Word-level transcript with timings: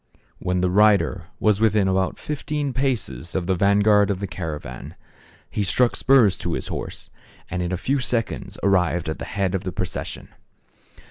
When 0.39 0.61
the 0.61 0.71
rider 0.71 1.25
was 1.39 1.59
within 1.61 1.87
about 1.87 2.17
fifteen 2.17 2.73
paces 2.73 3.35
of 3.35 3.45
the 3.45 3.53
vanguard 3.53 4.09
of 4.09 4.19
the 4.19 4.25
caravan, 4.25 4.95
he 5.47 5.61
struck 5.61 5.95
spurs 5.95 6.35
to 6.37 6.53
his 6.53 6.69
horse, 6.69 7.11
and 7.51 7.61
in 7.61 7.71
a 7.71 7.77
few 7.77 7.99
seconds 7.99 8.57
arrived 8.63 9.09
at 9.09 9.19
the 9.19 9.25
head 9.25 9.53
of 9.53 9.63
the 9.63 9.71
procession. 9.71 10.29